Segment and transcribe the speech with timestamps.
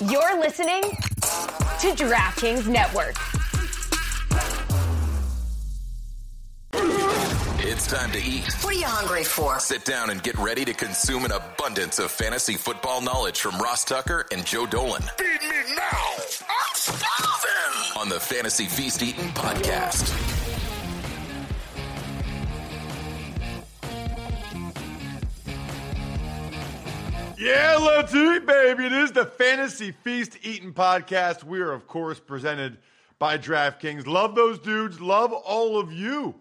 [0.00, 3.14] You're listening to DraftKings Network.
[7.60, 8.52] It's time to eat.
[8.62, 9.60] What are you hungry for?
[9.60, 13.84] Sit down and get ready to consume an abundance of fantasy football knowledge from Ross
[13.84, 15.02] Tucker and Joe Dolan.
[15.16, 16.14] Feed me now.
[16.16, 18.00] I'm starving.
[18.00, 20.33] On the Fantasy Feast Eating Podcast.
[27.44, 28.86] Yeah, let's eat, baby.
[28.86, 31.44] It is the Fantasy Feast Eating Podcast.
[31.44, 32.78] We are, of course, presented
[33.18, 34.06] by DraftKings.
[34.06, 34.98] Love those dudes.
[34.98, 36.36] Love all of you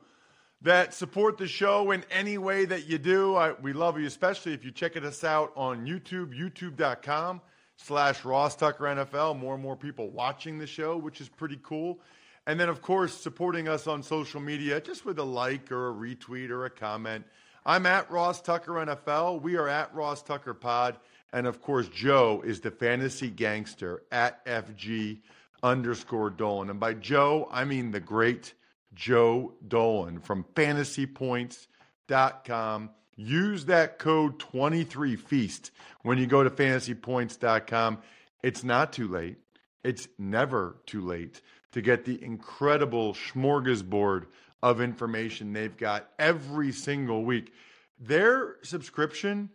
[0.61, 3.35] that support the show in any way that you do.
[3.35, 7.41] I, we love you, especially if you check us out on YouTube, youtube.com
[7.75, 9.37] slash Ross Tucker NFL.
[9.37, 11.99] More and more people watching the show, which is pretty cool.
[12.47, 15.93] And then, of course, supporting us on social media just with a like or a
[15.93, 17.25] retweet or a comment.
[17.65, 19.41] I'm at Ross Tucker NFL.
[19.41, 20.97] We are at Ross Tucker Pod.
[21.31, 25.21] And of course, Joe is the fantasy gangster at FG
[25.63, 26.69] underscore Dolan.
[26.69, 28.53] And by Joe, I mean the great
[28.93, 32.89] Joe Dolan from fantasypoints.com.
[33.15, 35.69] Use that code 23feast
[36.01, 37.99] when you go to fantasypoints.com.
[38.41, 39.37] It's not too late.
[39.83, 44.27] It's never too late to get the incredible smorgasbord
[44.63, 47.51] of information they've got every single week.
[47.99, 49.49] Their subscription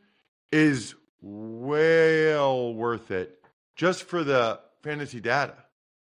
[0.52, 3.42] is well worth it
[3.74, 5.54] just for the fantasy data.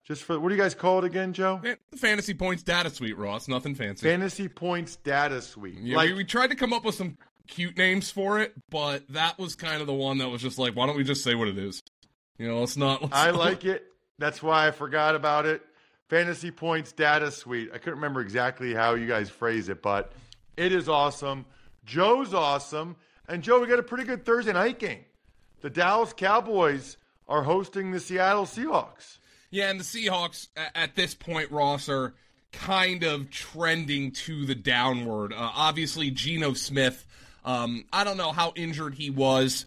[0.04, 1.62] Just for what do you guys call it again, Joe?
[1.92, 3.48] The fantasy points data suite, Ross.
[3.48, 4.08] Nothing fancy.
[4.08, 5.78] Fantasy points data suite.
[5.80, 9.04] Yeah, like, we, we tried to come up with some cute names for it, but
[9.10, 11.36] that was kind of the one that was just like, why don't we just say
[11.36, 11.84] what it is?
[12.40, 13.02] You know, let's not.
[13.02, 13.36] Let's I not.
[13.36, 13.86] like it.
[14.18, 15.62] That's why I forgot about it.
[16.10, 17.70] Fantasy Points Data Suite.
[17.74, 20.14] I couldn't remember exactly how you guys phrase it, but
[20.56, 21.46] it is awesome.
[21.86, 22.96] Joe's awesome.
[23.28, 25.04] And Joe, we got a pretty good Thursday night game.
[25.62, 29.18] The Dallas Cowboys are hosting the Seattle Seahawks.
[29.50, 32.14] Yeah, and the Seahawks at this point, Ross, are
[32.52, 35.34] kind of trending to the downward.
[35.34, 37.06] Uh, obviously, Geno Smith,
[37.44, 39.66] um, I don't know how injured he was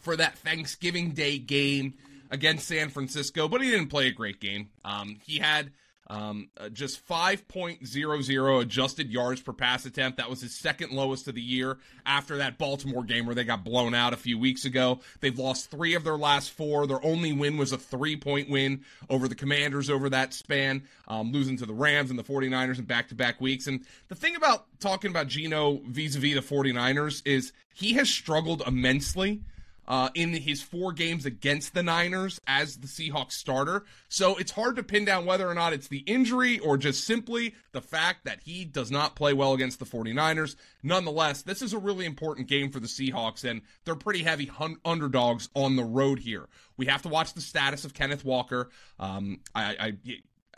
[0.00, 1.94] for that Thanksgiving Day game
[2.32, 4.70] against San Francisco, but he didn't play a great game.
[4.84, 5.70] Um, he had
[6.08, 10.18] um, uh, just 5.00 adjusted yards per pass attempt.
[10.18, 13.64] That was his second lowest of the year after that Baltimore game where they got
[13.64, 15.00] blown out a few weeks ago.
[15.20, 16.86] They've lost three of their last four.
[16.86, 21.32] Their only win was a three point win over the Commanders over that span, um,
[21.32, 23.66] losing to the Rams and the 49ers in back to back weeks.
[23.66, 28.10] And the thing about talking about Geno vis a vis the 49ers is he has
[28.10, 29.42] struggled immensely
[29.86, 33.84] uh, in his four games against the Niners as the Seahawks starter.
[34.08, 37.54] So it's hard to pin down whether or not it's the injury or just simply
[37.72, 40.56] the fact that he does not play well against the 49ers.
[40.82, 44.78] Nonetheless, this is a really important game for the Seahawks, and they're pretty heavy hun-
[44.84, 46.48] underdogs on the road here.
[46.76, 48.70] We have to watch the status of Kenneth Walker.
[48.98, 49.92] Um, I, I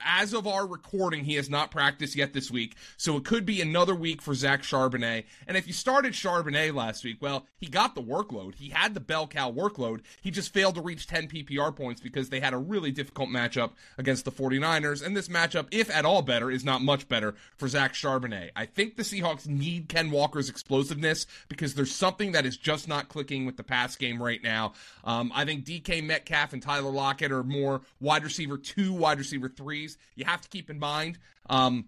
[0.05, 3.61] as of our recording, he has not practiced yet this week, so it could be
[3.61, 5.25] another week for Zach Charbonnet.
[5.47, 8.57] And if you started Charbonnet last week, well, he got the workload.
[8.57, 10.01] He had the bell cow workload.
[10.21, 13.73] He just failed to reach 10 PPR points because they had a really difficult matchup
[13.99, 15.05] against the 49ers.
[15.05, 18.51] And this matchup, if at all better, is not much better for Zach Charbonnet.
[18.57, 23.09] I think the Seahawks need Ken Walker's explosiveness because there's something that is just not
[23.09, 24.73] clicking with the pass game right now.
[25.05, 29.49] Um, I think DK Metcalf and Tyler Lockett are more wide receiver two, wide receiver
[29.85, 31.19] threes you have to keep in mind.
[31.49, 31.87] Um,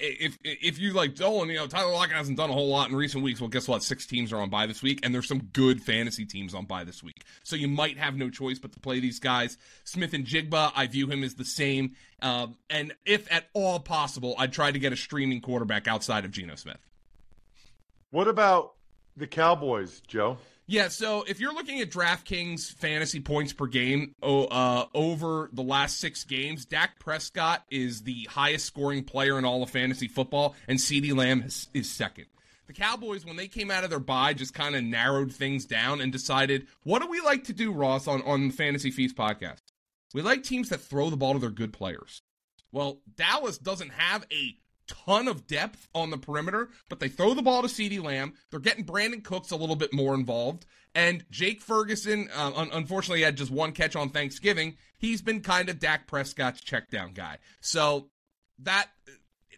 [0.00, 2.94] if if you like Dolan, you know Tyler Lockett hasn't done a whole lot in
[2.94, 3.40] recent weeks.
[3.40, 3.82] Well, guess what?
[3.82, 6.84] Six teams are on by this week, and there's some good fantasy teams on by
[6.84, 7.24] this week.
[7.42, 9.58] So you might have no choice but to play these guys.
[9.82, 11.96] Smith-Njigba, I view him as the same.
[12.22, 16.30] Um, and if at all possible, I'd try to get a streaming quarterback outside of
[16.30, 16.78] Geno Smith.
[18.10, 18.74] What about
[19.16, 20.38] the Cowboys, Joe?
[20.70, 25.98] Yeah, so if you're looking at DraftKings fantasy points per game uh, over the last
[25.98, 30.78] six games, Dak Prescott is the highest scoring player in all of fantasy football, and
[30.78, 32.26] CeeDee Lamb is, is second.
[32.66, 36.02] The Cowboys, when they came out of their bye, just kind of narrowed things down
[36.02, 39.62] and decided, what do we like to do, Ross, on, on the Fantasy Feast podcast?
[40.12, 42.20] We like teams that throw the ball to their good players.
[42.72, 44.58] Well, Dallas doesn't have a
[44.88, 48.34] ton of depth on the perimeter, but they throw the ball to CeeDee Lamb.
[48.50, 50.66] They're getting Brandin Cooks a little bit more involved.
[50.94, 54.76] And Jake Ferguson, uh, un- unfortunately, had just one catch on Thanksgiving.
[54.98, 57.38] He's been kind of Dak Prescott's check down guy.
[57.60, 58.10] So
[58.60, 58.88] that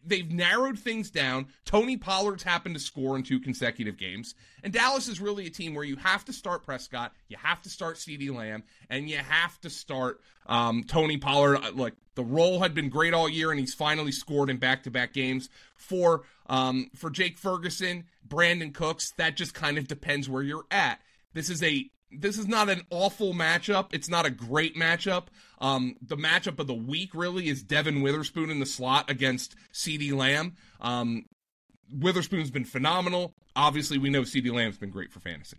[0.05, 1.47] they've narrowed things down.
[1.65, 4.35] Tony Pollard's happened to score in two consecutive games.
[4.63, 7.71] And Dallas is really a team where you have to start Prescott, you have to
[7.71, 11.57] start CeeDee Lamb, and you have to start um, Tony Pollard.
[11.57, 15.13] Uh, like the role had been great all year, and he's finally scored in back-to-back
[15.13, 15.49] games.
[15.77, 21.01] For um, for Jake Ferguson, Brandin Cooks, that just kind of depends where you're at.
[21.33, 23.89] This is a this is not an awful matchup.
[23.93, 25.25] It's not a great matchup.
[25.59, 30.13] Um, the matchup of the week really is Devon Witherspoon in the slot against CeeDee
[30.13, 30.55] Lamb.
[30.81, 31.27] Um,
[31.93, 33.35] Witherspoon's been phenomenal.
[33.57, 35.59] Obviously, we know CeeDee Lamb's been great for fantasy.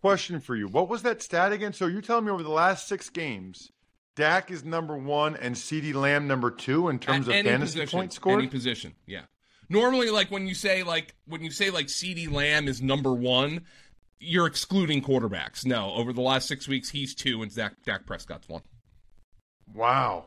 [0.00, 0.68] Question for you.
[0.68, 1.72] What was that stat again?
[1.72, 3.70] So you're telling me over the last six games,
[4.14, 7.98] Dak is number one and CeeDee Lamb number two in terms At of fantasy position,
[7.98, 8.38] points scored?
[8.40, 9.22] Any position, yeah.
[9.68, 13.64] Normally, like when you say like when you say like CeeDee Lamb is number one,
[14.20, 15.64] you're excluding quarterbacks.
[15.64, 18.62] No, over the last six weeks, he's two and Dak, Dak Prescott's one.
[19.74, 20.26] Wow.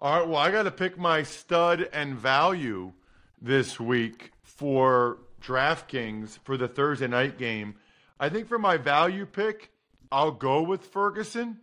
[0.00, 0.28] All right.
[0.28, 2.92] Well, I got to pick my stud and value
[3.40, 7.76] this week for DraftKings for the Thursday night game.
[8.18, 9.70] I think for my value pick,
[10.10, 11.58] I'll go with Ferguson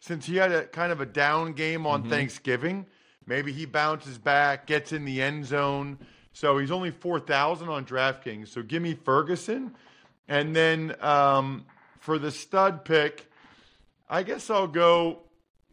[0.00, 2.10] since he had a kind of a down game on Mm-hmm.
[2.10, 2.86] Thanksgiving.
[3.26, 5.98] Maybe he bounces back, gets in the end zone.
[6.32, 8.48] So he's only 4,000 on DraftKings.
[8.48, 9.74] So give me Ferguson.
[10.28, 11.64] And then um,
[12.00, 13.30] for the stud pick,
[14.08, 15.20] I guess I'll go.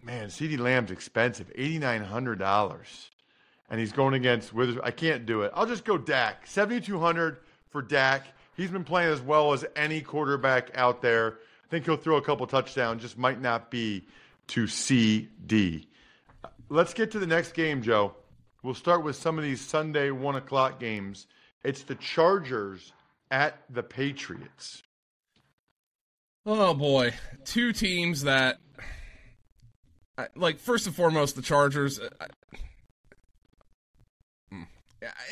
[0.01, 3.09] Man, CeeDee Lamb's expensive, eighty nine hundred dollars,
[3.69, 4.77] and he's going against Withers.
[4.83, 5.51] I can't do it.
[5.55, 7.37] I'll just go Dak, seventy two hundred
[7.69, 8.25] for Dak.
[8.55, 11.39] He's been playing as well as any quarterback out there.
[11.65, 13.01] I think he'll throw a couple touchdowns.
[13.01, 14.05] Just might not be
[14.47, 15.87] to CeeDee.
[16.69, 18.13] Let's get to the next game, Joe.
[18.63, 21.27] We'll start with some of these Sunday one o'clock games.
[21.63, 22.93] It's the Chargers
[23.31, 24.83] at the Patriots.
[26.45, 27.13] Oh boy,
[27.43, 28.57] two teams that,
[30.35, 31.99] like first and foremost, the Chargers.
[31.99, 32.27] uh, I-
[34.53, 34.67] mm,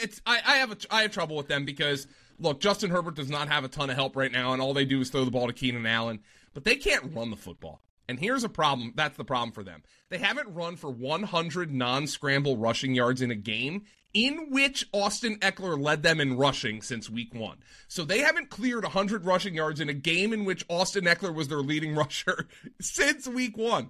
[0.02, 2.08] It's I, I have a, I have trouble with them because
[2.40, 4.86] look, Justin Herbert does not have a ton of help right now, and all they
[4.86, 6.20] do is throw the ball to Keenan Allen,
[6.56, 7.80] but they can't run the football.
[8.08, 8.94] And here's a problem.
[8.96, 9.84] That's the problem for them.
[10.10, 13.84] They haven't run for 100 non-scramble rushing yards in a game
[14.14, 17.58] in which Austin Ekeler led them in rushing since week one.
[17.88, 21.48] So they haven't cleared 100 rushing yards in a game in which Austin Ekeler was
[21.48, 22.48] their leading rusher
[22.80, 23.90] since week one.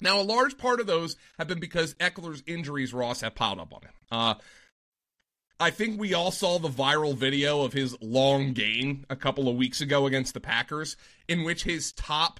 [0.00, 3.72] Now, a large part of those have been because Ekeler's injuries, Ross, have piled up
[3.74, 3.92] on him.
[4.12, 4.34] Uh,
[5.58, 9.56] I think we all saw the viral video of his long game a couple of
[9.56, 10.96] weeks ago against the Packers,
[11.26, 12.38] in which his top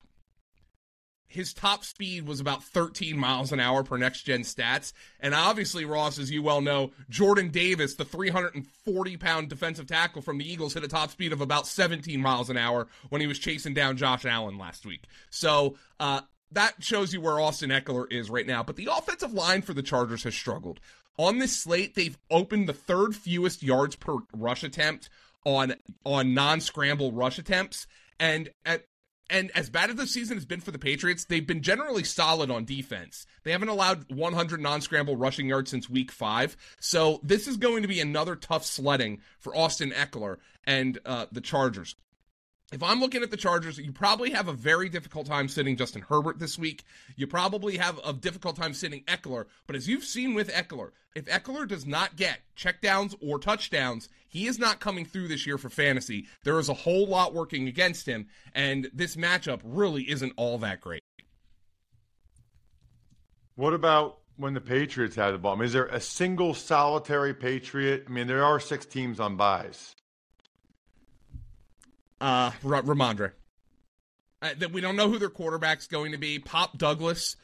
[1.28, 4.92] his top speed was about 13 miles an hour per next gen stats.
[5.20, 10.38] And obviously, Ross, as you well know, Jordan Davis, the 340 pound defensive tackle from
[10.38, 13.38] the Eagles, hit a top speed of about 17 miles an hour when he was
[13.38, 15.04] chasing down Josh Allen last week.
[15.30, 16.22] So, uh,
[16.52, 18.62] that shows you where Austin Ekeler is right now.
[18.62, 20.80] But the offensive line for the Chargers has struggled.
[21.18, 25.10] On this slate, they've opened the third fewest yards per rush attempt
[25.44, 25.74] on
[26.06, 27.86] on non-scramble rush attempts.
[28.18, 28.84] And at
[29.30, 32.50] and as bad as the season has been for the Patriots, they've been generally solid
[32.50, 33.26] on defense.
[33.42, 36.56] They haven't allowed 100 non-scramble rushing yards since week five.
[36.80, 41.40] So this is going to be another tough sledding for Austin Ekeler and uh, the
[41.40, 41.94] Chargers.
[42.70, 46.02] If I'm looking at the Chargers, you probably have a very difficult time sitting Justin
[46.02, 46.84] Herbert this week.
[47.16, 49.46] You probably have a difficult time sitting Ekeler.
[49.66, 54.46] But as you've seen with Ekeler, if Ekeler does not get checkdowns or touchdowns, he
[54.46, 56.26] is not coming through this year for fantasy.
[56.44, 60.82] There is a whole lot working against him, and this matchup really isn't all that
[60.82, 61.00] great.
[63.54, 65.54] What about when the Patriots had the ball?
[65.54, 68.04] I mean, is there a single solitary Patriot?
[68.06, 69.96] I mean, there are six teams on buys.
[72.20, 73.32] Uh, Rhamondre.
[74.40, 76.38] Uh, that we don't know who their quarterback's going to be.
[76.38, 77.36] Pop Douglas.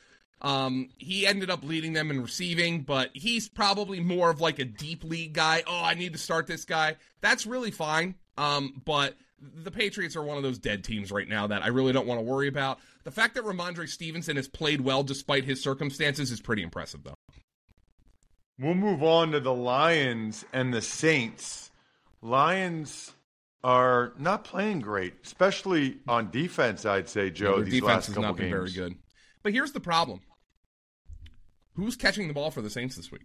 [0.43, 4.65] Um, he ended up leading them in receiving, but he's probably more of like a
[4.65, 5.63] deep league guy.
[5.67, 6.97] Oh, I need to start this guy.
[7.21, 8.17] That's really fine.
[8.37, 11.93] Um, but the Patriots are one of those dead teams right now that I really
[11.93, 12.79] don't want to worry about.
[13.05, 17.15] The fact that Rhamondre Stevenson has played well despite his circumstances is pretty impressive, though.
[18.59, 21.71] We'll move on to the Lions and the Saints.
[22.23, 23.13] Lions
[23.65, 26.85] are not playing great, especially on defense.
[26.85, 27.57] I'd say, Joe.
[27.57, 28.95] Their these defense last has couple not been very good.
[29.43, 30.21] But here's the problem:
[31.75, 33.23] who's catching the ball for the Saints this week?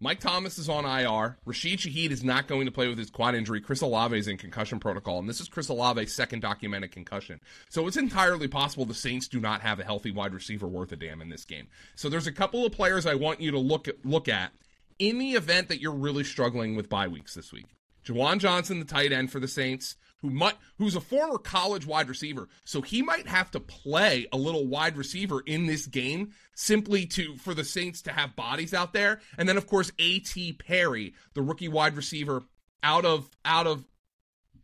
[0.00, 1.38] Mike Thomas is on IR.
[1.44, 3.60] Rashid Shaheed is not going to play with his quad injury.
[3.60, 7.40] Chris Olave is in concussion protocol, and this is Chris Olave's second documented concussion.
[7.68, 10.96] So it's entirely possible the Saints do not have a healthy wide receiver worth a
[10.96, 11.66] damn in this game.
[11.96, 14.52] So there's a couple of players I want you to look at, look at
[15.00, 17.66] in the event that you're really struggling with bye weeks this week.
[18.08, 22.08] Juwan Johnson, the tight end for the Saints, who might who's a former college wide
[22.08, 27.06] receiver, so he might have to play a little wide receiver in this game simply
[27.06, 29.20] to for the Saints to have bodies out there.
[29.36, 30.54] And then of course A.T.
[30.54, 32.42] Perry, the rookie wide receiver
[32.82, 33.84] out of out of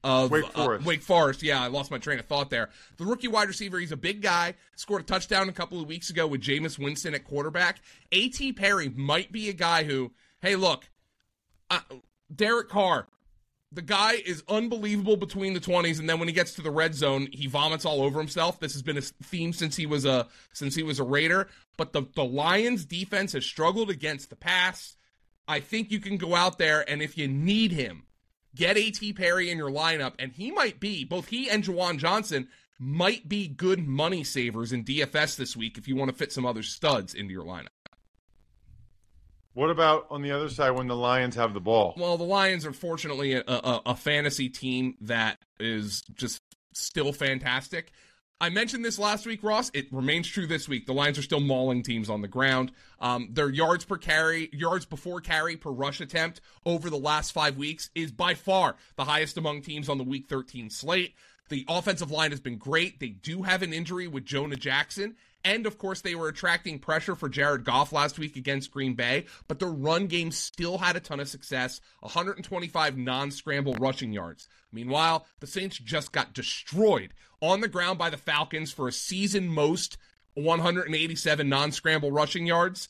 [0.04, 0.86] of Wake uh, Forest.
[0.86, 1.42] Wake Forest.
[1.42, 2.68] Yeah, I lost my train of thought there.
[2.98, 4.54] The rookie wide receiver, he's a big guy.
[4.76, 7.80] Scored a touchdown a couple of weeks ago with Jameis Winston at quarterback.
[8.12, 8.52] A.T.
[8.52, 10.90] Perry might be a guy who, hey, look,
[11.70, 11.80] uh,
[12.32, 13.06] Derek Carr,
[13.74, 16.94] the guy is unbelievable between the 20s and then when he gets to the red
[16.94, 18.60] zone he vomits all over himself.
[18.60, 21.48] This has been a theme since he was a since he was a raider.
[21.76, 24.96] But the the lions defense has struggled against the pass.
[25.46, 28.04] I think you can go out there and if you need him
[28.54, 29.12] get A.T.
[29.14, 33.46] Perry in your lineup and he might be both he and Juwan johnson might be
[33.46, 37.14] good money savers in dfs this week if you want to fit some other studs
[37.14, 37.73] into your lineup
[39.54, 41.94] What about on the other side when the Lions have the ball?
[41.96, 46.42] Well, the Lions are fortunately a, a, a, fantasy team that is just
[46.72, 47.92] still fantastic.
[48.40, 49.70] I mentioned this last week, Ross.
[49.72, 50.86] It remains true this week.
[50.86, 52.72] The Lions are still mauling teams on the ground.
[52.98, 57.56] Um, their yards per carry, yards before carry per rush attempt over the last five
[57.56, 61.14] weeks is by far the highest among teams on the Week 13 slate.
[61.48, 62.98] The offensive line has been great.
[62.98, 67.14] They do have an injury with Jonah Jackson, and of course, they were attracting pressure
[67.14, 71.00] for Jared Goff last week against Green Bay, but the run game still had a
[71.00, 74.48] ton of success 125 non scramble rushing yards.
[74.72, 79.48] Meanwhile, the Saints just got destroyed on the ground by the Falcons for a season
[79.48, 79.98] most
[80.34, 82.88] 187 non scramble rushing yards.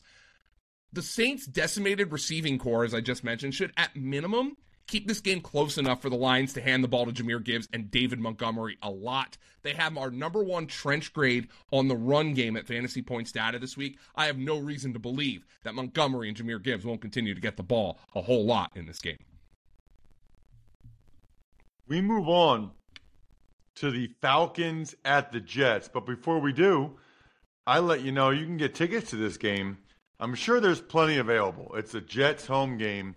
[0.93, 4.55] The Saints' decimated receiving core, as I just mentioned, should at minimum
[4.87, 7.67] keep this game close enough for the Lions to hand the ball to Jahmyr Gibbs
[7.73, 9.37] and David Montgomery a lot.
[9.63, 13.59] They have our number one trench grade on the run game at Fantasy Points data
[13.59, 13.97] this week.
[14.15, 17.57] I have no reason to believe that Montgomery and Jahmyr Gibbs won't continue to get
[17.57, 19.17] the ball a whole lot in this game.
[21.87, 22.71] We move on
[23.75, 25.89] to the Falcons at the Jets.
[25.91, 26.97] But before we do,
[27.67, 29.77] I let you know you can get tickets to this game.
[30.19, 31.73] I'm sure there's plenty available.
[31.75, 33.15] It's a Jets home game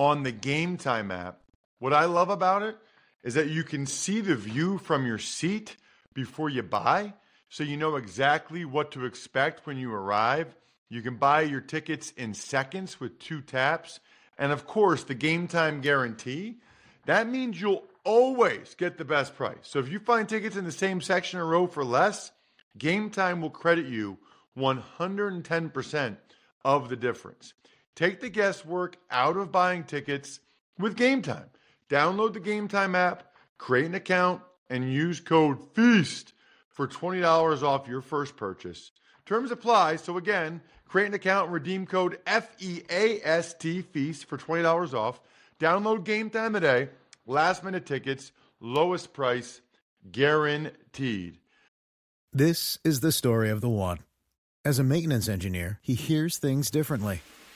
[0.00, 1.40] on the Game Time app.
[1.78, 2.74] What I love about it
[3.22, 5.76] is that you can see the view from your seat
[6.14, 7.12] before you buy,
[7.50, 10.56] so you know exactly what to expect when you arrive.
[10.88, 14.00] You can buy your tickets in seconds with two taps.
[14.38, 16.60] And of course, the game time guarantee.
[17.04, 19.58] That means you'll always get the best price.
[19.64, 22.32] So if you find tickets in the same section or row for less,
[22.78, 24.16] Game Time will credit you
[24.56, 26.16] 110%
[26.64, 27.52] of the difference.
[28.00, 30.40] Take the guesswork out of buying tickets
[30.78, 31.50] with Game Time.
[31.90, 34.40] Download the Game Time app, create an account,
[34.70, 36.32] and use code FEAST
[36.70, 38.90] for $20 off your first purchase.
[39.26, 39.96] Terms apply.
[39.96, 45.20] So again, create an account and redeem code F-E-A-S-T FEAST for $20 off.
[45.58, 46.88] Download Game Time today.
[47.26, 49.60] Last minute tickets, lowest price,
[50.10, 51.36] guaranteed.
[52.32, 53.98] This is the story of the one.
[54.64, 57.20] As a maintenance engineer, he hears things differently.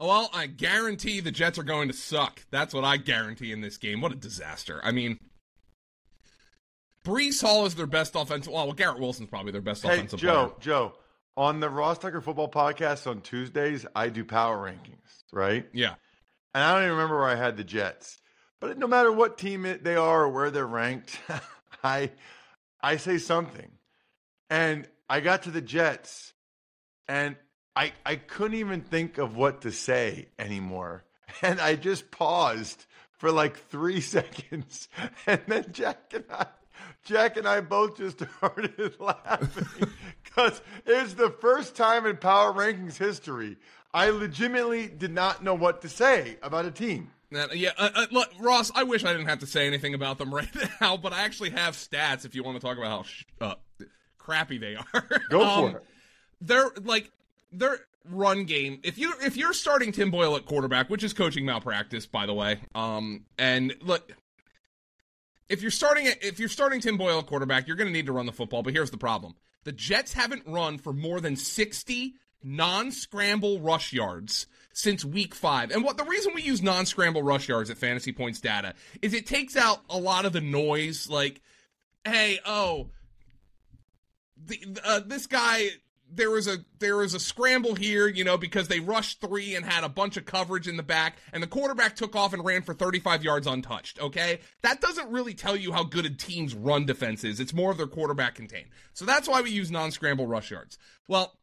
[0.00, 2.40] Oh, well, I guarantee the Jets are going to suck.
[2.50, 4.00] That's what I guarantee in this game.
[4.00, 4.80] What a disaster.
[4.82, 5.18] I mean,
[7.04, 8.50] Breece Hall is their best offensive.
[8.52, 10.46] Well, Garrett Wilson's probably their best Hey, offensive Joe, player.
[10.48, 10.92] Joe, Joe,
[11.36, 15.66] on the Ross Tucker Football Podcast on Tuesdays, I do power rankings, right?
[15.72, 15.94] Yeah.
[16.54, 18.18] And I don't even remember where I had the Jets.
[18.58, 21.18] But no matter what team it, they are or where they're ranked,
[21.84, 22.10] I
[22.82, 23.70] I say something.
[24.48, 26.32] And I got to the Jets
[27.06, 27.36] and
[27.76, 31.04] I I couldn't even think of what to say anymore.
[31.42, 34.88] And I just paused for like 3 seconds
[35.26, 36.46] and then Jack and I
[37.04, 39.88] Jack and I both just started laughing
[40.24, 43.56] because it's the first time in Power Rankings history
[43.94, 47.10] I legitimately did not know what to say about a team.
[47.30, 50.18] That- yeah, uh, uh, look, Ross, I wish I didn't have to say anything about
[50.18, 50.48] them right
[50.80, 53.54] now, but I actually have stats if you want to talk about how sh- uh,
[54.18, 55.04] crappy they are.
[55.30, 55.84] Go Um, for it.
[56.40, 57.10] They're like
[57.52, 57.78] their
[58.08, 58.80] run game.
[58.82, 62.34] If you if you're starting Tim Boyle at quarterback, which is coaching malpractice, by the
[62.34, 64.12] way, um, and look,
[65.48, 68.12] if you're starting if you're starting Tim Boyle at quarterback, you're going to need to
[68.12, 68.62] run the football.
[68.62, 74.46] But here's the problem: the Jets haven't run for more than 60 non-scramble rush yards
[74.72, 75.70] since week five.
[75.70, 79.26] And what the reason we use non-scramble rush yards at Fantasy Points data is it
[79.26, 81.42] takes out a lot of the noise, like,
[82.04, 82.88] hey, oh,
[84.46, 85.68] the, uh, this guy
[86.12, 89.64] there was a there was a scramble here, you know, because they rushed three and
[89.64, 92.62] had a bunch of coverage in the back, and the quarterback took off and ran
[92.62, 94.00] for 35 yards untouched.
[94.00, 97.40] Okay, that doesn't really tell you how good a team's run defense is.
[97.40, 98.68] It's more of their quarterback contained.
[98.92, 100.78] So that's why we use non-scramble rush yards.
[101.06, 101.38] Well,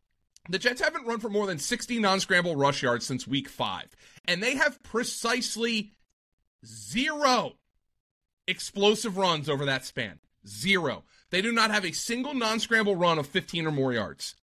[0.49, 3.95] the Jets haven't run for more than 60 non-scramble rush yards since week five,
[4.25, 5.93] and they have precisely
[6.65, 7.53] zero
[8.47, 10.19] explosive runs over that span.
[10.47, 11.03] Zero.
[11.29, 14.35] They do not have a single non-scramble run of 15 or more yards.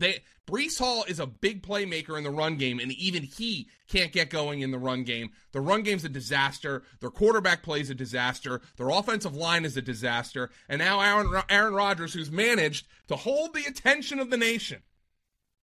[0.00, 4.10] They Breece Hall is a big playmaker in the run game, and even he can't
[4.10, 5.30] get going in the run game.
[5.52, 6.82] The run game's a disaster.
[6.98, 8.60] Their quarterback plays a disaster.
[8.76, 10.50] Their offensive line is a disaster.
[10.68, 14.82] And now Aaron, Aaron Rodgers, who's managed to hold the attention of the nation.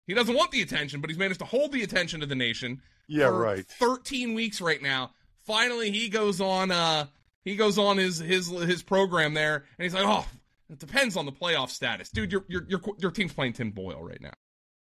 [0.05, 2.81] He doesn't want the attention, but he's managed to hold the attention of the nation.
[3.07, 3.65] Yeah, right.
[3.65, 5.11] 13 weeks right now.
[5.45, 6.69] Finally, he goes on.
[6.69, 7.07] Uh,
[7.43, 10.25] he goes on his his his program there, and he's like, "Oh,
[10.69, 12.31] it depends on the playoff status, dude.
[12.31, 14.33] Your your your your team's playing Tim Boyle right now.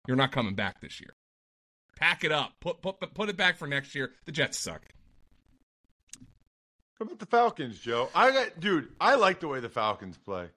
[0.06, 1.14] You're not coming back this year.
[1.96, 2.52] Pack it up.
[2.60, 4.12] Put put put it back for next year.
[4.24, 4.82] The Jets suck.
[6.98, 8.10] How about the Falcons, Joe?
[8.14, 8.88] I got, dude.
[9.00, 10.50] I like the way the Falcons play.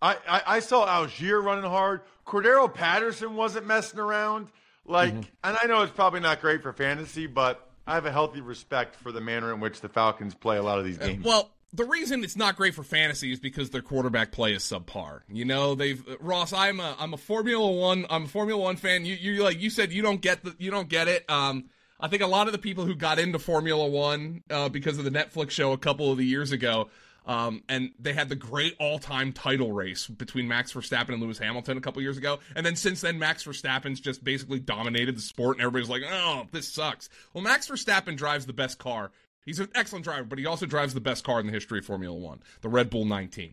[0.00, 2.00] I, I, I saw Allgeier running hard.
[2.26, 4.48] Cordarrelle Patterson wasn't messing around.
[4.86, 5.30] Like, mm-hmm.
[5.44, 8.96] and I know it's probably not great for fantasy, but I have a healthy respect
[8.96, 11.24] for the manner in which the Falcons play a lot of these uh, games.
[11.24, 15.20] Well, the reason it's not great for fantasy is because their quarterback play is subpar.
[15.28, 16.52] You know, they've Ross.
[16.52, 18.06] I'm a I'm a Formula One.
[18.10, 19.04] I'm a Formula One fan.
[19.04, 21.28] You you like you said you don't get the you don't get it.
[21.30, 21.66] Um,
[22.00, 25.04] I think a lot of the people who got into Formula One uh, because of
[25.04, 26.88] the Netflix show a couple of the years ago.
[27.26, 31.76] Um, and they had the great all-time title race between Max Verstappen and Lewis Hamilton
[31.76, 32.40] a couple years ago.
[32.56, 36.46] And then since then, Max Verstappen's just basically dominated the sport, and everybody's like, "Oh,
[36.50, 39.12] this sucks." Well, Max Verstappen drives the best car
[39.44, 41.86] He's an excellent driver, but he also drives the best car in the history of
[41.86, 43.52] Formula One, the Red Bull 19.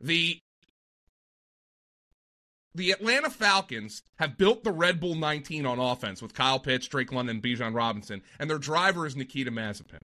[0.00, 0.38] The
[2.74, 7.12] the Atlanta Falcons have built the Red Bull 19 on offense with Kyle Pitts, Drake
[7.12, 10.00] London, Bijan Robinson, and their driver is Nikita Mazepin.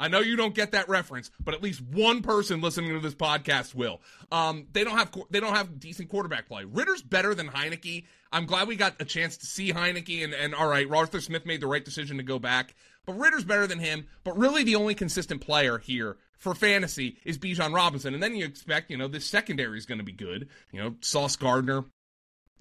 [0.00, 3.14] I know you don't get that reference, but at least one person listening to this
[3.14, 4.00] podcast will.
[4.32, 6.64] Um, they don't have they don't have decent quarterback play.
[6.64, 8.06] Ridder's better than Heinicke.
[8.32, 11.44] I'm glad we got a chance to see Heinicke, and, and all right, Arthur Smith
[11.44, 12.74] made the right decision to go back.
[13.06, 14.06] But Ridder's better than him.
[14.24, 18.14] But really, the only consistent player here for fantasy is Bijan Robinson.
[18.14, 20.48] And then you expect, you know, this secondary is going to be good.
[20.72, 21.84] You know, Sauce Gardner,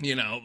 [0.01, 0.41] you know,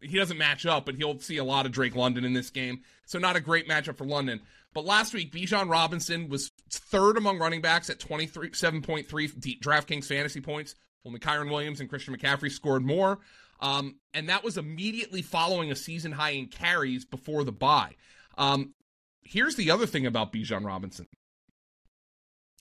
[0.00, 2.82] he doesn't match up, but he'll see a lot of Drake London in this game.
[3.06, 4.40] So not a great matchup for London.
[4.74, 9.06] But last week, Bijan Robinson was third among running backs at 27.3
[9.60, 10.74] DraftKings fantasy points.
[11.06, 13.20] Only Kyren Williams and Christian McCaffrey scored more.
[13.60, 17.94] Um, and that was immediately following a season high in carries before the bye.
[18.36, 18.74] Um,
[19.26, 21.06] here's the other thing about Bijan Robinson.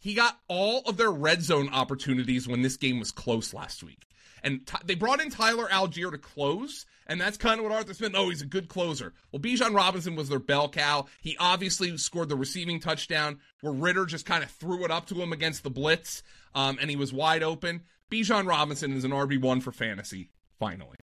[0.02, 4.06] He got all of their red zone opportunities when this game was close last week.
[4.44, 7.96] And t- they brought in Tyler Allgeier to close, and that's kind of what Arthur
[7.96, 8.12] Smith.
[8.14, 9.14] Oh, he's a good closer.
[9.32, 11.08] Well, Bijan Robinson was their bell cow.
[11.22, 15.16] He obviously scored the receiving touchdown where Ridder just kind of threw it up to
[15.16, 16.22] him against the blitz,
[16.54, 17.82] um, and he was wide open.
[18.12, 20.30] Bijan Robinson is an RB one for fantasy.
[20.60, 20.98] Finally,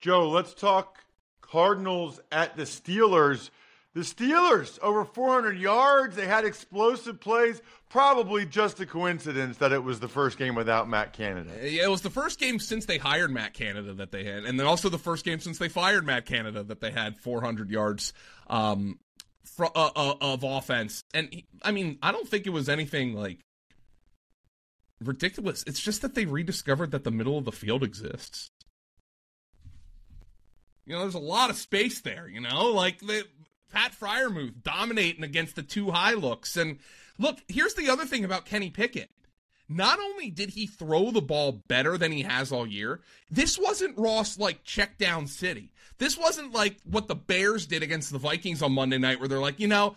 [0.00, 0.28] Joe.
[0.28, 0.98] Let's talk
[1.40, 3.50] Cardinals at the Steelers.
[3.94, 6.16] The Steelers, over 400 yards.
[6.16, 7.60] They had explosive plays.
[7.90, 11.50] Probably just a coincidence that it was the first game without Matt Canada.
[11.62, 14.58] Yeah, it was the first game since they hired Matt Canada that they had, and
[14.58, 18.14] then also the first game since they fired Matt Canada that they had 400 yards
[18.46, 18.98] um,
[19.58, 21.04] uh, uh, of offense.
[21.12, 23.40] And he, I mean, I don't think it was anything like
[25.04, 25.64] ridiculous.
[25.66, 28.50] It's just that they rediscovered that the middle of the field exists.
[30.86, 32.26] You know, there's a lot of space there.
[32.26, 33.22] You know, like they,
[33.72, 36.56] Pat Freiermuth dominating against the two high looks.
[36.56, 36.78] And
[37.18, 39.10] look, here's the other thing about Kenny Pickett.
[39.68, 43.96] Not only did he throw the ball better than he has all year, this wasn't
[43.96, 45.72] Ross like check down city.
[45.98, 49.38] This wasn't like what the Bears did against the Vikings on Monday night, where they're
[49.38, 49.96] like, you know,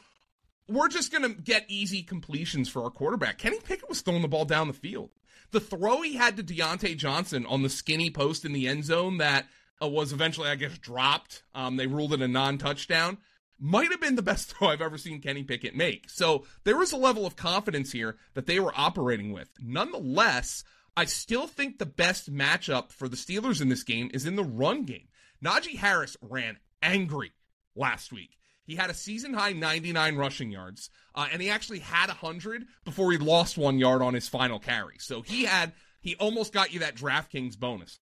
[0.69, 3.37] we're just going to get easy completions for our quarterback.
[3.37, 5.09] Kenny Pickett was throwing the ball down the field.
[5.51, 9.17] The throw he had to Diontae Johnson on the skinny post in the end zone
[9.17, 9.45] that
[9.81, 11.43] uh, was eventually, I guess, dropped.
[11.53, 13.17] Um, they ruled it a non touchdown
[13.59, 16.09] might have been the best throw I've ever seen Kenny Pickett make.
[16.09, 19.49] So there was a level of confidence here that they were operating with.
[19.59, 20.63] Nonetheless,
[20.97, 24.43] I still think the best matchup for the Steelers in this game is in the
[24.43, 25.07] run game.
[25.43, 27.33] Najee Harris ran angry
[27.75, 28.37] last week.
[28.65, 33.11] He had a season high 99 rushing yards, uh, and he actually had 100 before
[33.11, 34.95] he lost one yard on his final carry.
[34.99, 37.99] So he had, he almost got you that DraftKings bonus.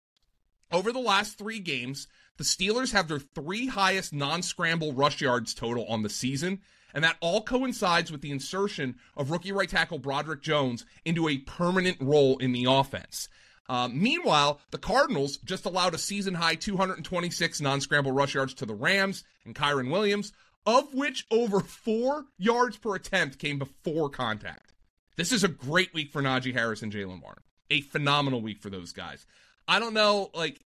[0.72, 2.08] Over the last three games,
[2.40, 6.62] the Steelers have their three highest non scramble rush yards total on the season,
[6.94, 11.40] and that all coincides with the insertion of rookie right tackle Broderick Jones into a
[11.40, 13.28] permanent role in the offense.
[13.68, 18.66] Uh, meanwhile, the Cardinals just allowed a season high 226 non scramble rush yards to
[18.66, 20.32] the Rams and Kyren Williams,
[20.66, 24.72] of which over four yards per attempt came before contact.
[25.18, 27.44] This is a great week for Najee Harris and Jaylen Warren.
[27.70, 29.26] A phenomenal week for those guys.
[29.68, 30.62] I don't know, like,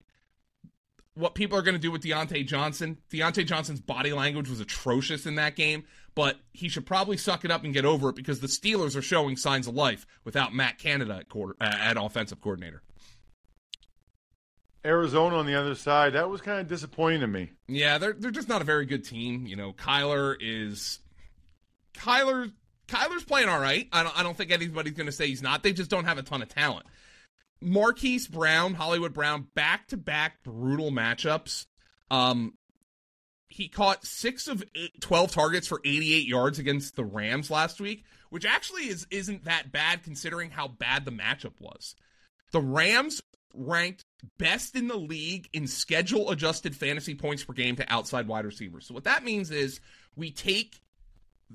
[1.16, 2.98] what people are going to do with Diontae Johnson.
[3.12, 5.84] Diontae Johnson's body language was atrocious in that game,
[6.16, 9.02] but he should probably suck it up and get over it because the Steelers are
[9.02, 12.82] showing signs of life without Matt Canada at, quarter, uh, at offensive coordinator.
[14.86, 17.52] Arizona on the other side, that was kind of disappointing to me.
[17.68, 19.46] Yeah, they're they're just not a very good team.
[19.46, 21.00] You know, Kyler is
[21.94, 22.52] Kyler
[22.88, 23.88] Kyler's playing all right.
[23.94, 25.64] I don't I don't think anybody's going to say he's not.
[25.64, 26.86] They just don't have a ton of talent.
[27.64, 31.66] Marquise Brown, Hollywood Brown, back to back brutal matchups.
[32.12, 32.54] Um,
[33.48, 38.04] he caught six of eight, 12 targets for 88 yards against the Rams last week,
[38.30, 41.96] which actually is, isn't that bad considering how bad the matchup was.
[42.52, 43.22] The Rams
[43.54, 44.06] ranked
[44.38, 48.88] best in the league in schedule adjusted fantasy points per game to outside wide receivers.
[48.88, 49.80] So what that means is
[50.16, 50.82] we take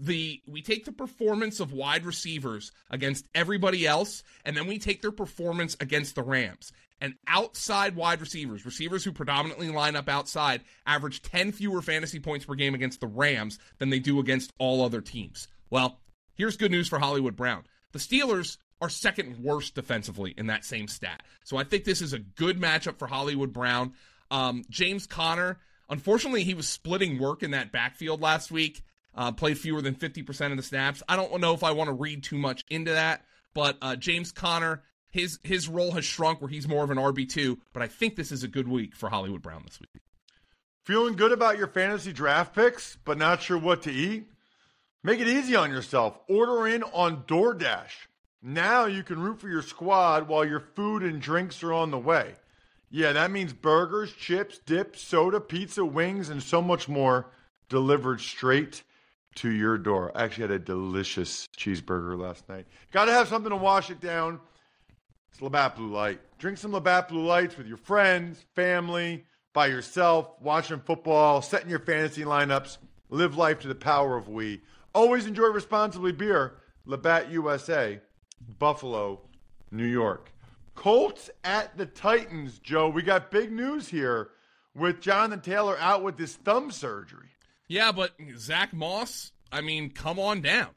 [0.01, 5.03] the we take the performance of wide receivers against everybody else and then we take
[5.03, 6.73] their performance against the Rams.
[7.01, 12.45] And outside wide receivers, receivers who predominantly line up outside, average 10 fewer fantasy points
[12.45, 15.47] per game against the Rams than they do against all other teams.
[15.71, 16.01] Well,
[16.35, 17.65] here's good news for Hollywood Brown.
[17.93, 21.23] The Steelers are second worst defensively in that same stat.
[21.45, 23.93] So I think this is a good matchup for Hollywood Brown.
[24.31, 25.59] Um, James Conner
[25.89, 28.83] unfortunately, he was splitting work in that backfield last week
[29.19, 31.03] uh, played fewer than 50% of the snaps.
[31.09, 34.31] I don't know if I want to read too much into that, but uh, James
[34.31, 38.15] Conner, his his role has shrunk where he's more of an RB2, but I think
[38.15, 39.91] this is a good week for Hollywood Brown this week.
[40.85, 44.31] Feeling good about your fantasy draft picks, but not sure what to eat?
[45.03, 46.19] Make it easy on yourself.
[46.29, 48.07] Order in on DoorDash.
[48.41, 51.99] Now you can root for your squad while your food and drinks are on the
[51.99, 52.37] way.
[52.89, 57.27] Yeah, that means burgers, chips, dips, soda, pizza, wings, and so much more
[57.69, 58.83] delivered straight
[59.39, 60.11] to your door.
[60.17, 62.67] I actually had a delicious cheeseburger last night.
[62.91, 64.41] Got to have something to wash it down.
[65.31, 66.21] It's Labatt Blue Light.
[66.39, 71.79] Drink some Labatt Blue Lights with your friends, family, by yourself, watching football, setting your
[71.79, 72.79] fantasy lineups.
[73.11, 74.61] Live life to the power of we.
[74.93, 76.55] Always enjoy responsibly beer.
[76.85, 78.01] Labatt USA,
[78.59, 79.21] Buffalo,
[79.71, 80.33] New York.
[80.75, 82.89] Colts at the Titans, Joe.
[82.89, 84.31] We got big news here
[84.75, 87.29] with Jonathan Taylor out with his thumb surgery.
[87.69, 90.71] Yeah, but Zack Moss, I mean, come on down.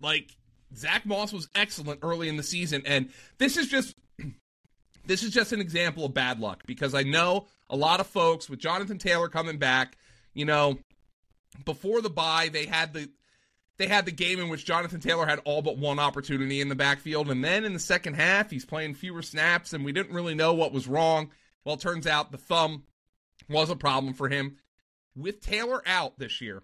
[0.00, 0.36] Like
[0.74, 3.96] Zack Moss was excellent early in the season, and this is just
[5.06, 8.48] this is just an example of bad luck because I know a lot of folks
[8.48, 9.98] with Jonathan Taylor coming back,
[10.32, 10.78] you know,
[11.64, 13.10] before the bye they had the
[13.76, 16.74] they had the game in which Jonathan Taylor had all but one opportunity in the
[16.74, 20.34] backfield, and then in the second half he's playing fewer snaps, and we didn't really
[20.34, 21.30] know what was wrong.
[21.64, 22.84] Well, turns out the thumb
[23.48, 24.56] was a problem for him
[25.14, 26.62] with Taylor out this year,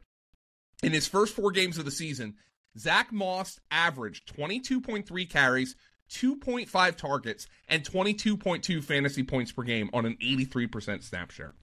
[0.82, 2.34] in his first four games of the season,
[2.78, 5.76] Zack Moss averaged 22.3 carries,
[6.10, 11.54] 2.5 targets, and 22.2 fantasy points per game on an 83% snap share.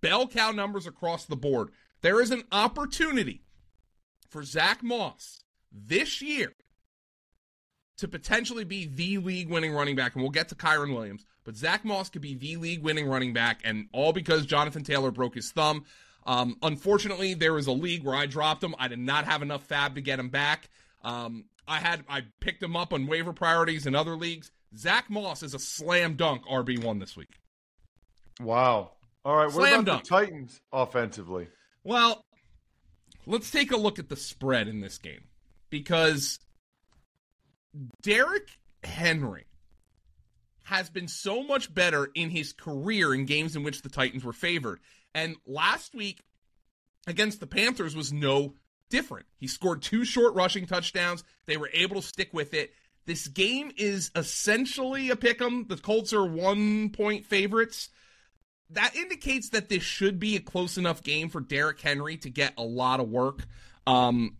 [0.00, 1.70] Bell cow numbers across the board.
[2.02, 3.42] There is an opportunity
[4.28, 6.54] for Zack Moss this year
[8.00, 11.26] to potentially be the league winning running back, and we'll get to Kyren Williams.
[11.44, 15.10] But Zack Moss could be the league winning running back, and all because Jonathan Taylor
[15.10, 15.84] broke his thumb.
[16.26, 18.74] Um, unfortunately, there was a league where I dropped him.
[18.78, 20.70] I did not have enough fab to get him back.
[21.02, 24.50] Um, I had I picked him up on waiver priorities in other leagues.
[24.76, 27.38] Zack Moss is a slam dunk RB one this week.
[28.40, 28.92] Wow.
[29.26, 30.04] All right, slam what about dunk.
[30.04, 31.48] the Titans offensively?
[31.84, 32.24] Well,
[33.26, 35.24] let's take a look at the spread in this game
[35.68, 36.38] because
[38.02, 38.48] Derrick
[38.82, 39.44] Henry
[40.64, 44.32] has been so much better in his career in games in which the Titans were
[44.32, 44.80] favored.
[45.14, 46.22] And last week
[47.06, 48.54] against the Panthers was no
[48.88, 49.26] different.
[49.36, 51.24] He scored two short rushing touchdowns.
[51.46, 52.72] They were able to stick with it.
[53.06, 55.66] This game is essentially a pick 'em.
[55.66, 57.88] The Colts are one point favorites.
[58.68, 62.54] That indicates that this should be a close enough game for Derrick Henry to get
[62.56, 63.46] a lot of work.
[63.86, 64.36] Um,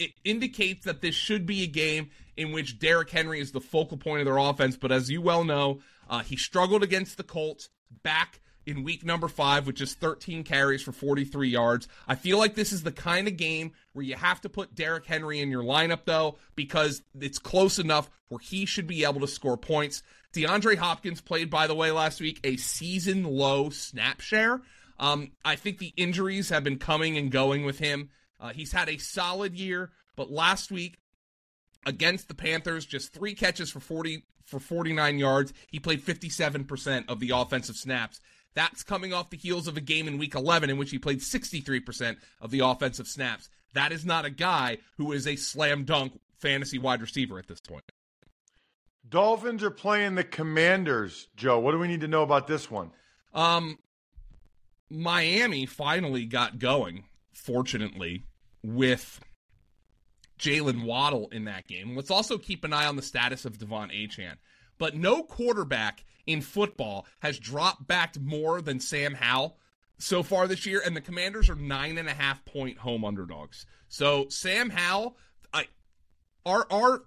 [0.00, 3.98] it indicates that this should be a game in which Derrick Henry is the focal
[3.98, 4.76] point of their offense.
[4.76, 7.68] But as you well know, uh, he struggled against the Colts
[8.02, 11.86] back in week number five with just 13 carries for 43 yards.
[12.08, 15.04] I feel like this is the kind of game where you have to put Derrick
[15.04, 19.28] Henry in your lineup, though, because it's close enough where he should be able to
[19.28, 20.02] score points.
[20.32, 24.62] DeAndre Hopkins played, by the way, last week a season low snap share.
[24.98, 28.10] Um, I think the injuries have been coming and going with him.
[28.40, 30.98] Uh, he's had a solid year, but last week
[31.86, 35.52] against the Panthers, just three catches for 40 for 49 yards.
[35.68, 38.20] He played 57% of the offensive snaps.
[38.54, 41.20] That's coming off the heels of a game in week 11 in which he played
[41.20, 43.48] 63% of the offensive snaps.
[43.74, 47.60] That is not a guy who is a slam dunk fantasy wide receiver at this
[47.60, 47.84] point.
[49.08, 51.58] Dolphins are playing the Commanders, Joe.
[51.58, 52.90] What do we need to know about this one?
[53.32, 53.78] Um,
[54.88, 58.24] Miami finally got going, fortunately,
[58.62, 59.20] with
[60.38, 61.94] Jalen Waddle in that game.
[61.94, 64.36] Let's also keep an eye on the status of De'Von Achane.
[64.78, 69.58] But no quarterback in football has dropped back more than Sam Howell
[69.98, 73.66] so far this year, and the Commanders are nine and a half point home underdogs.
[73.88, 75.16] So Sam Howell,
[75.52, 75.66] I,
[76.46, 77.02] our our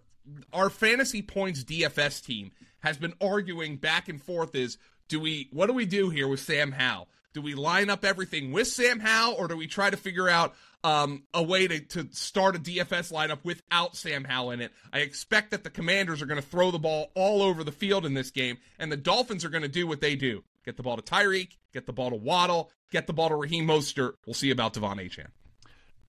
[0.54, 5.68] our fantasy points DFS team has been arguing back and forth is do we what
[5.68, 7.10] do we do here with Sam Howell?
[7.34, 10.54] Do we line up everything with Sam Howell, or do we try to figure out
[10.84, 14.72] um, a way to, to start a DFS lineup without Sam Howell in it?
[14.92, 18.06] I expect that the Commanders are going to throw the ball all over the field
[18.06, 20.84] in this game, and the Dolphins are going to do what they do: get the
[20.84, 24.14] ball to Tyreek, get the ball to Waddle, get the ball to Raheem Mostert.
[24.26, 25.28] We'll see about De'Von Achane.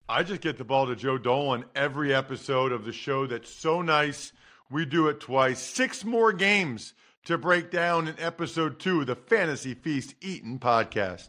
[0.09, 3.81] I just get the ball to Joe Dolan every episode of the show that's so
[3.81, 4.33] nice.
[4.71, 5.61] We do it twice.
[5.61, 6.93] Six more games
[7.25, 11.29] to break down in episode two of the Fantasy Feast Eaton podcast.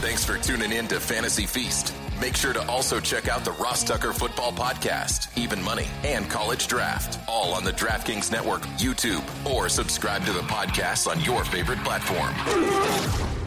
[0.00, 1.92] Thanks for tuning in to Fantasy Feast.
[2.20, 6.68] Make sure to also check out the Ross Tucker Football Podcast, Even Money, and College
[6.68, 11.78] Draft, all on the DraftKings Network, YouTube, or subscribe to the podcast on your favorite
[11.80, 13.37] platform.